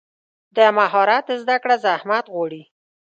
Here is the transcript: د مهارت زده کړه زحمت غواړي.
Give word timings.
د 0.55 0.57
مهارت 0.77 1.25
زده 1.41 1.57
کړه 1.63 1.75
زحمت 1.85 2.25
غواړي. 2.33 2.63